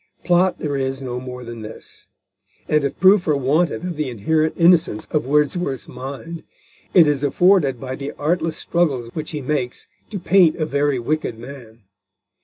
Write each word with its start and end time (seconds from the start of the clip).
Plot 0.23 0.57
there 0.57 0.75
is 0.75 0.99
no 1.03 1.19
more 1.19 1.43
than 1.43 1.61
this, 1.61 2.07
and 2.67 2.83
if 2.83 2.99
proof 2.99 3.27
were 3.27 3.37
wanted 3.37 3.83
of 3.85 3.97
the 3.97 4.09
inherent 4.09 4.55
innocence 4.57 5.07
of 5.11 5.27
Wordsworth's 5.27 5.87
mind, 5.87 6.41
it 6.95 7.05
is 7.05 7.23
afforded 7.23 7.79
by 7.79 7.95
the 7.95 8.11
artless 8.17 8.57
struggles 8.57 9.09
which 9.13 9.29
he 9.29 9.43
makes 9.43 9.85
to 10.09 10.17
paint 10.17 10.55
a 10.55 10.65
very 10.65 10.97
wicked 10.97 11.37
man. 11.37 11.83